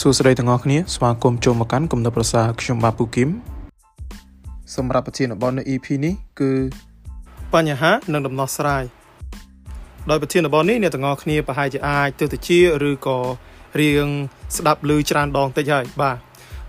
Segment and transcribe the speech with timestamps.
[0.00, 3.28] សួស្តីទាំងអស់គ្នាស្វាគមន៍ចូលមកកាន់គំនិតប្រសាខ្ញុំបាទពូគឹម
[4.76, 6.52] សម្រាប់ប្រធានបទនៅ EP នេះគឺ
[7.54, 8.84] បញ្ហានិងដំណោះស្រាយ
[10.10, 13.18] ដោយប្រធានបទនេះអ្នកទាំងអស់គ្នាប្រហែលជាអាចទស្សទៅជាឬក៏
[13.80, 14.08] រៀង
[14.56, 16.16] ស្ដាប់ឮច្រើនដងតិចហើយបាទ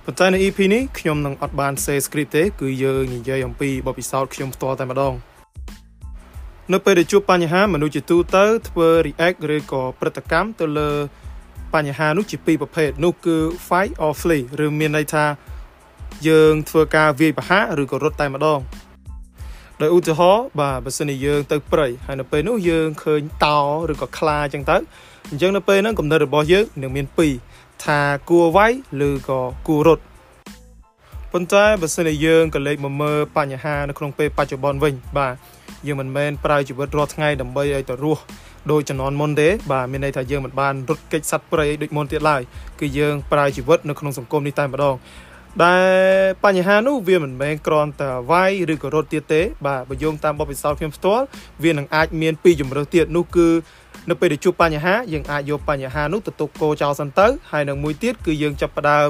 [0.06, 5.14] ប៉ុន្តែនៅ EP នេះខ្ញុំនឹងអត់បានសេ script ទេ គឺយើងនិយាយអំពីបទពិសោធន៍ខ្ញុំផ្ទាល់តែម្ដង
[6.74, 10.92] នៅពេលដែលជួបបញ្ហាមនុស្សជាទូទៅធ្វើ react ឬក៏ព្រឹត្តិកម្មទៅលើ
[11.74, 13.38] បញ្ហានោះជាពីរប្រភេទនោះគឺ
[13.68, 15.26] fight or flee ឬមានន័យថា
[16.28, 18.60] យើងធ្វើការវាយប្រហារឬក៏រត់តែម្ដង
[19.82, 23.60] ដោយឧទាហរណ៍បាទបើសិនជាយើងទៅព្រៃហើយនៅពេលនោះយើងឃើញតោ
[23.92, 24.78] ឬក៏ខ្លាអញ្ចឹងទៅ
[25.32, 27.34] អញ្ចឹងនៅពេលហ្នឹងកំណត់របស់យើងនឹងមានពីរ
[27.86, 28.74] ថាគួរវាយ
[29.08, 30.04] ឬក៏គួររត់
[31.32, 35.34] ប៉ុន្តែបើសិនជាយើងក៏លេចមកមើលបញ្ហានៅក្នុងពេលបច្ចុប្បន្នវិញបាទ
[35.88, 38.22] យើងមិនមែនប្រើជីវិតរាល់ថ្ងៃដើម្បីឲ្យទៅរស់
[38.72, 42.42] ដោយចំនួនមុនទេបាទមានន័យថាយើងមិនបានរត់គេចសัตว์ព្រៃដូចមុនទៀតឡើយ
[42.80, 44.96] គឺយើងប្រើជីវិតនៅក្នុងសង្គមនេះតែម្ដង
[45.66, 51.26] ដែលបញ្ហានោះវាមិនមែនគ្រាន់តែវាយឬក៏រត់ទៀតទេ បាទបើយោងតាមបទពិសោធន៍ខ្ញុំផ្ទាល់
[51.64, 53.48] វានឹងអាចមានពីរជំរើសទៀតនោះគឺ
[54.10, 59.10] នៅពេលដែលជួបបញ្ហាយើងអាចយកបញ្ហានោះទៅទុកគោចោលសិនទៅហើយនឹងមួយទៀតគឺយើងចាប់ផ្ដើម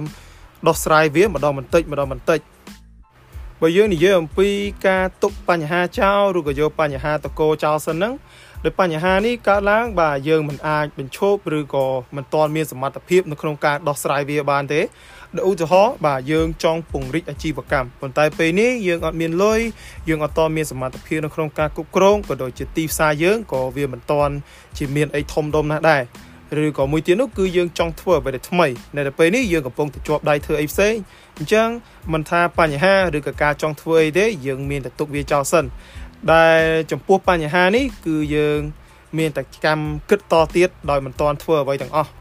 [0.68, 2.40] ដោះស្រាយវាម្ដងបន្តិចម្ដងបន្តិច
[3.66, 4.50] បើយើងនិយាយអំពី
[4.88, 8.14] ការទុកបញ្ហាចោលឬក៏យកបញ្ហាតកោចោលសិនហ្នឹង
[8.66, 14.82] ដោយបញ្ហានេះកើតឡើងបាទយើងមិនអាចបញ្ឈប់ឬក៏មិនទាន់មានសមត្ថភាពនៅក្នុងការដោះស្រាយវាបានទេ
[15.38, 19.60] ដូចឧទាហរណ៍បាទយើងចង់ពង្រីកអាជីវកម្មប៉ុន្តែពេលនេះយើងអត់មានលុយ
[20.10, 24.34] យើងអត់ទាន់មានសមត្ថភាពនៅក្នុងការគ្រប់គ្រងក៏ដូចជាទីផ្សារយើងក៏វាមិនទាន់
[24.78, 26.04] ជាមានអីធំដុំណាស់ដែរ
[26.64, 30.94] ឬក៏មួយទៀតនោះគឺយើងចង់ធ្វើអ្វីដែលថ្មីនៅតែពេលនេះយើងកំពុងតែជាប់ដៃធ្វើអីផ្សេង
[31.38, 31.68] អញ្ចឹង
[32.14, 35.66] មិនថាបញ្ហាឬក៏ការចង់ធ្វើអីទេយើងមានតែទុកវាចោលសិន
[36.34, 38.60] ដែលចំពោះបញ្ហានេះគឺយើង
[39.18, 42.12] មានតែកម្មគិតតទៀតដោយមិនទាន់ធ្វើអ្វីទាំងអស់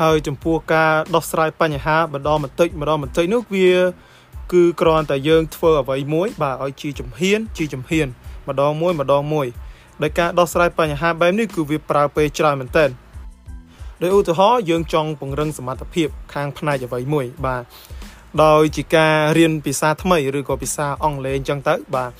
[0.00, 3.72] ហើយចំពោះការដោះស្រាយបញ្ហាម្ដងបន្តិចម្ដងបន្តិចនោះវា
[4.52, 8.06] គឺគ្រាន់តែយើងធ្វើអ្វីមួយបាទឲ្យជាជំហានជាជំហាន
[8.48, 9.46] ម្ដងមួយម្ដងមួយ
[10.02, 12.90] ដោយការដោះស្រាយបញ្ហាបែបនេះគឺវាប្រើពេលច្រើនមែនទែន
[14.02, 17.62] ដោយឧទាហរណ៍យើងចង់ពង្រឹងសមត្ថភាពខាងផ្នែកអ្វីមួយបាទ
[18.44, 22.10] ដោយជាការរៀនភាសាថ្មីឬក៏ភាសាអង់គ្លេសអញ្ចឹងទៅបាទ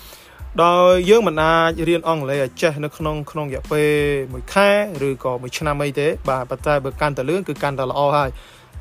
[0.65, 3.91] ដោយយើងមិនអាចរៀនអង់គ្លេសឲ្យចេះនៅក្នុងក្នុងរយៈពេល
[4.27, 4.71] 1ខែ
[5.09, 8.31] ឬក៏1ឆ្នាំអីទេបាទប៉ុន្តែបើកាន់តែលឿនគឺកាន់តែល្អហើយ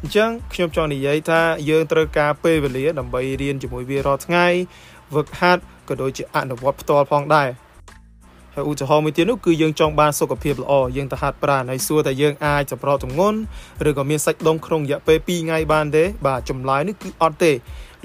[0.02, 4.46] អញ្ចឹងខ្ញុំចង់និយាយថាយើងត្រូវការពេលវេលាដើម្បីរៀនជាមួយវារាល់ថ្ងៃ
[5.16, 7.50] វឹកហាត់ក៏ដូចជាអនុវត្តផ្ទាល់ផងដែរ
[8.58, 13.40] ហើយឧទាហរណ៍មួយទៀតនោះគឺយើងចង់បានសុខភាពល្អយើងទៅហាត់ប្រាណហើយសួរថាយើងអាចសម្រោទម្ងន់
[13.90, 17.52] ឬក៏មានសាច់ដុំក្នុងរយៈពេល2ថ្ងៃបានទេបាទចម្លើយនេះគឺអត់ទេ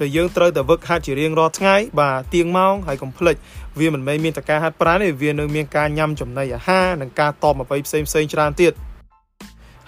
[0.01, 3.35] ដែលយើងត្រូវតែវឹកហាត់ជារៀងរាល់ថ្ងៃបាទទៀងម៉ោងហើយកុំភ្លេច
[3.79, 8.73] វាមិនមែនមានតែការហាត់ប្រាណទេវានៅមានការញ៉ាំចំណីអាហារនិងការតបអ្វីផ្សេងផ្សេងច្រើនទៀត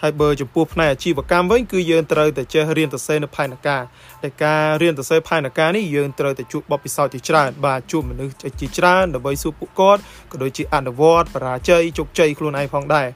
[0.05, 3.83] ហើយបើចំពោះផ្នែកអាជីវកម្មវិញគឺយើងត្រូវតែចេះរៀនសរសេរនៅផែនការ
[4.23, 10.01] តែការរៀនសរសេរផែនការនេះយើងត្រូវតែជួបបទពិសោធន៍ជាច្រើនបាទជួបមនុស្សជាច្រើនដើម្បីសួរពួកគាត់
[10.31, 13.07] ក៏ដូចជាអនុវត្តបរាជ័យជោគជ័យខ្លួនឯងផងដែរ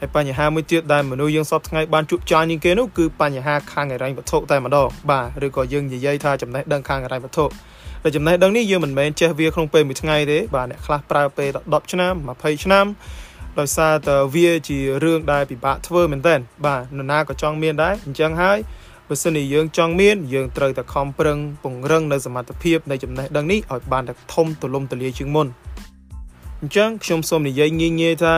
[0.00, 7.44] ហើយបញ្ហាមួយទៀតដែលមនុស្សយើងសពថ្ងៃបានជួបចាញ់ជាងគេនោះគឺបញ្ហាខាងហិរញ្ញវត្ថុតែម្ដងបាទឬក៏យើងនិយាយថាចំណេះដឹងខាងហិរញ្ញវត្ថុ
[8.02, 12.86] តែចំណេះដឹងនេះយើងមិនមែនចេះវាក្នុងពេលមួយថ្ងៃទេបាទអ្នកខ្លះប្រើពេល10ឆ្នាំ20ឆ្នាំ
[13.58, 16.34] ដោយសារតែវាជារឿងដែលពិបាកធ្វើមែនតើ
[16.66, 18.58] បាទនរណាក៏ចង់មានដែរអញ្ចឹងហើយ
[19.08, 25.46] បើសិនជាយើងចង់មានយើងត្រូវតែខំប្រឹងពង្រឹងនៅសមត្ថភាពនៃចំណេះដឹងនេះឲ្យបានតែធំទូលំទូលាយជាងមុន
[26.60, 28.34] អញ្ចឹងខ្ញុំសូមនិយាយងាយៗថា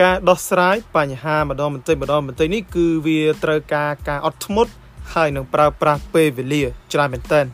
[0.00, 4.70] ការដោះស្រាយបញ្ហាម្ដងបន្តិចម្ដងបន្តិចនេះគឺវាត្រូវការការអត់ធ្មត់
[5.14, 7.46] ហើយនឹងប្រើប្រាស់ពេលវេលាច្រើនមែនទែន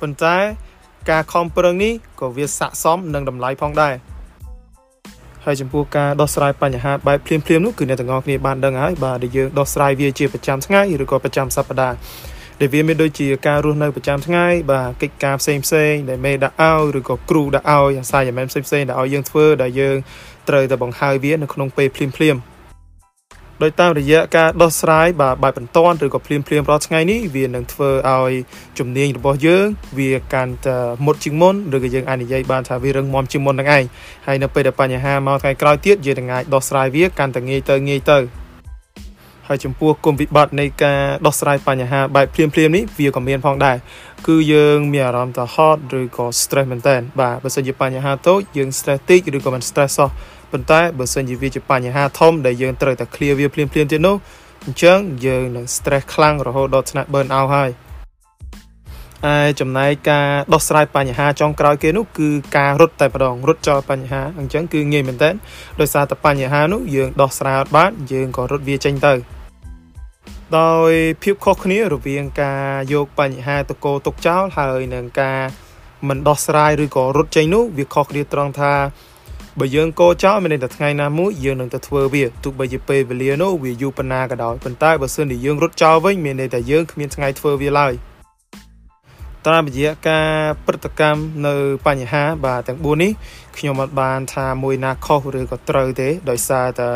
[0.00, 0.36] ប៉ុន្តែ
[1.10, 3.94] ការខំប្រឹងនេះក៏វាស័ក្តិសមនឹងតម្លៃផងដែរ
[5.44, 11.96] ហើយចំពោះការដោះស្រាយបញ្ហាបែបភ្លាមៗនោះគឺអ្នកទាំងអស់គ្នាបានដឹងហើយបាទដែលយើងដោះស្រាយវាជាប្រចាំថ្ងៃឬក៏ប្រចាំសប្តាហ៍
[12.60, 19.96] ដែលវាមានដូចជាការរស់នៅប្រចាំថ្ងៃបាទកិច្ចការផ្សេងផ្សេងដែលមេដាក់ឲ្យឬក៏គ្រូដាក់ឲ្យអាសាយមិនផ្សេងផ្សេងដែលឲ្យយើងធ្វើដែលយើង
[20.48, 22.36] ត្រូវតែបង្ហើយវានៅក្នុងពេលភ្លាមភ្លាម
[23.62, 28.32] ដោយតាមរយៈការដោះស្រាយបាទបែបបន្ទាន់ឬក៏ភ្លាមភ្លាមរាល់ថ្ងៃនេះវានឹងធ្វើឲ្យ
[28.78, 29.66] ជំនាញរបស់យើង
[29.98, 33.84] វាកាន់តែមុតជាងមុនឬក៏យើងអាចនិយាយបានថាវារឹងមាំជាងមុននឹងឯង
[34.26, 38.18] ហើយនៅពេលដែលបញ្ហាមកថ្ងៃក្រោយទៀតយើងនឹងអាចដោះស្រាយវាកាន់តែងាយទៅងាយទៅ
[39.48, 43.76] ហើយចំពោះគុំវិបត្តិនៃការដោះស្រាយបញ្ហាបែបភ្លាមភ្លាមនេះវាក៏មានផងដែរ
[44.26, 50.10] គឺយើងមានអារម្មណ៍ថាហត់ឬក៏ stress មែនតើបាទបើសិនជាបញ្ហាតូចយើង stress តិចឬក៏មិន stress សោះ
[50.52, 54.16] ប៉ុន្តែបើសិនជាវាជាបញ្ហាធំដែលយើងត្រូវតែ clear វាភ្លាមភ្លាមទៀតនោះ
[54.64, 57.70] អញ្ចឹងយើងនឹង stress ខ្លាំងរហូតដល់ថ្នាក់ burn out ហើយ
[59.26, 65.30] ឯចំណែកការដោះស្រាយបញ្ហាចុងក្រោយគេនោះគឺការរត់តែម្ដងរត់ចោលបញ្ហាអញ្ចឹងគឺងាយមែនតើ
[65.80, 69.14] ដោយសារតែបញ្ហានោះយើងដោះស្រាយអត់បានយើងក៏រត់វាចេញទៅ
[70.58, 70.92] ដោយ
[71.22, 75.40] ភាពខុសគ្នារវាងការយកបញ្ហាតកោទុកចោលហើយនឹងការ
[76.08, 78.72] មិនដោះស្រាយឬក៏រត់ចេញនោះវាខុសគ្នាត្រង់ថា
[79.60, 87.92] បើយើងកោចោលមានន័យថាថ្ងៃណាមួយយើងនឹងទៅធ្វើវាទោះបីជាពេលវេលានោះវាយូរប៉ុណ្ណាក៏ដោយប៉ុន្តែបើសិនជាយើងរត់ចោលវិញមានន័យថាយើងគ្មានថ្ងៃធ្វើវាឡើយ
[89.48, 90.30] តាមរយៈការ
[90.66, 91.54] ព្រឹត្តិកម្មនៅ
[91.86, 93.12] បញ្ហា បាទទាំង4នេះ
[93.56, 96.88] ខ្ញុំអត់បានថាមួយណាខុសឬក៏ត្រូវទេដោយសារតែ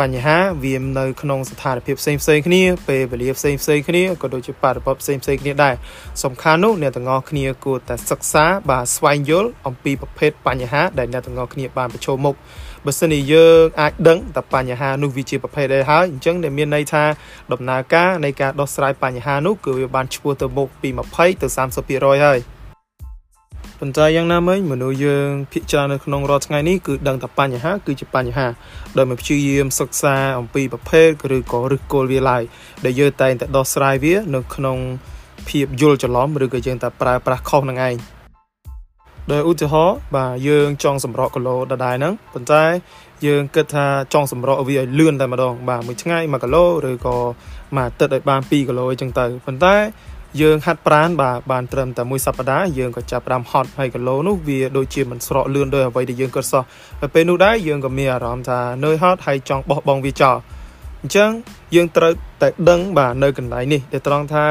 [0.00, 5.74] បញ្ហាវានៅក្នុងស្ថានភាពផ្សេងផ្សេងគ្នាពេលវេលាផ្សេងផ្សេងគ្នាក៏ដូចជាបរិបទផ្សេងផ្សេងគ្នាដែរ
[6.24, 12.34] សំខាន់នោះអ្នកទាំងអស់គ្នាគួរតែសិក្សាបាទស្វែងយល់អំពីប្រភេទបញ្ហាដែលអ្នកទាំងអស់គ្នាបានប្រឈមមុខ
[12.86, 17.04] បើសិនជាយើងអាចដឹងតែបញ្ហានោះវាជាប្រភេទអីហើយអញ្ចឹងដែលមានន័យថា
[17.52, 21.46] ដំណើរការនៃការដោះស្រាយបញ្ហានោះគឺវាបានឈ្មោះទៅមុខពី20ទៅ
[21.86, 22.57] 30%ហើយ
[23.80, 28.46] ប៉ុន្តែយ៉ាងណាមិញមនុស្សយើងភាគច្រើននៅក្នុងរាល់ថ្ងៃនេះគឺដឹងតែបញ្ហា គឺជាបញ្ហា
[28.96, 32.42] ដោយមិនព្យាយាមសិក្សាអំពីប្រភេទឬក៏ឫសគល់វាឡើយ
[32.84, 34.78] ដែលយើងតែងតែដោះស្រាយវា នៅក្នុង
[35.48, 37.94] ភាពយល់ច្រឡំឬក៏យើងតែប្រើប្រាស់ខុសនឹងឯង
[39.32, 42.64] ដោយឧទាហរណ៍បាទយើងចង់សម្រក់គីឡូដដែលហ្នឹងប៉ុន្តែ
[43.26, 47.16] យើងគិតថាចង់សម្រក់វាឲ្យលឿនតែម្ដងបាទមួយថ្ងៃ1គីឡូឬក៏
[47.76, 49.74] មួយអាទិត្យឲ្យបាន2គីឡូអីចឹងទៅប៉ុន្តែ
[50.40, 56.62] យើងហាត់ប្រាណបាទបានត្រឹមតែមួយសប្តាហ៍យើងក៏ចាប់ផ្ដើមហត់ហើយគីឡូនោះវាដូចជាមិនស្រកលឿនដោយអ្វីដែលយើងគិតសោះ
[57.00, 60.36] ហើយពេលនោះដែរយើងក៏មានអារម្មណ៍ថានឿយហត់ហើយចង់បោះបង់វាចោល
[61.02, 61.30] អញ្ចឹង
[61.74, 64.46] យើងត្រូវតែដឹងបាទនៅកន្លែងនេះដែលត្រង់ថា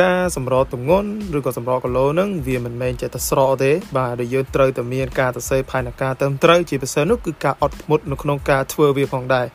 [0.00, 9.46] ការសម្រទម្ងន់ឬក៏សម្រគីឡូហ្នឹងវាមិនមែនចេះតែស្រកទេ បាទដែលយើងត្រូវតែមានការទៅសេផែនការត្រឹមត្រូវជាពិសេសនោះគឺការអត់ធ្មត់នៅក្នុងការធ្វើវាផងដែរ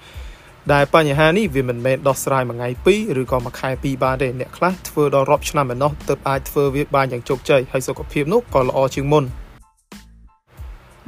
[0.73, 9.23] ដែលបញ្ហានេះវាមិនមែនដោះស្រាយមួយថ្ងៃពីរឬក៏មួយខែពីរបានទេអ្នកខ្លះធ្វើដល់រាប់ឆ្នាំឯណោះទើបអាចធ្វើវាបានយ៉ាងជោគជ័យហើយសុខភាពនោះក៏ល្អជាងមុន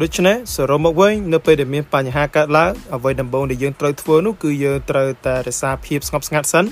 [0.01, 6.65] ដូច្នេះសរុបមកវិញនៅពេលដែលមានបញ្ហាកើតឡើងអ្វីដំបូងដែលយើងត្រូវធ្វើនោះគឺយើងត្រូវតែរក្សាភាពស្ងប់ស្ងាត់សិន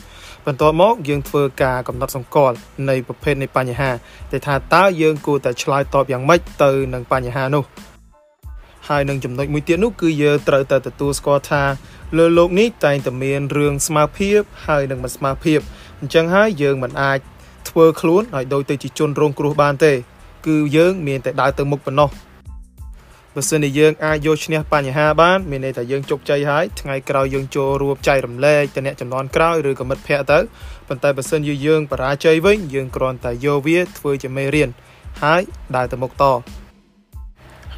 [0.45, 2.55] បន្ទាប់មកយើងធ្វើការកំណត់សម្គាល់
[2.89, 3.91] នៃប្រភេទនៃបញ្ហា
[4.31, 7.63] តែថាតើយើងគួរតែឆ្លើយតបយ៉ាងម៉េចទៅនឹងបញ្ហានោះ
[8.88, 11.62] ហើយនឹងចំណុចមួយទៀតនោះគឺយើងត្រូវតែទទួលស្គាល់ថា
[12.16, 15.60] លើโลกនេះតែងតែមានរឿងស្មារភាពហើយនឹងមិនស្មារភាព
[16.00, 17.18] អញ្ចឹងហើយយើងមិនអាច
[17.68, 19.92] ធ្វើខ្លួនឲ្យដូចទៅជាជនរងគ្រោះបានទេ
[20.46, 22.10] គឺយើងមានតែដើរទៅមុខប៉ុណ្ណោះ
[23.34, 30.38] បើសិនជាយើងអាចយកឈ្នះបញ្ហាបានមានន័យថាយើងជោគជ័យហើយថ្ងៃក្រោយយើងចូលរួមចែករំលែកទៅអ្នកចំនួនក្រោយឬក៏មិត្តភ័ក្តិទៅ
[30.88, 34.68] ប៉ុន្តែបើសិនជាយើងបរាជ័យវិញយើងគ្រាន់តែយកវាធ្វើជាមេរៀន
[35.22, 35.42] ហើយ
[35.76, 36.24] ដើរទៅមុខត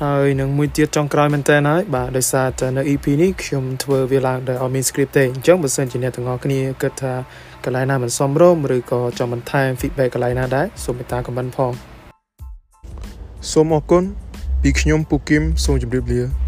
[0.03, 7.13] ហើយនឹងមួយទៀតចុងក្រោយមែនតើហើយបាទដោយសារតែនៅ EP នេះខ្ញុំធ្វើវាឡើងដោយអត់មាន script ទេអញ្ចឹងបើសិនជាអ្នកទាំងអស់គ្នាគិតថា
[7.63, 11.71] កន្លែងណាមិនសមរម្យឬក៏ចង់បន្ថែម feedback កន្លែងណាដែរសូមមេត្តា comment ផង
[13.51, 14.03] សូមអរគុណ
[14.61, 16.46] ពីខ្ញុំពូគឹមសូមជម្រាបលា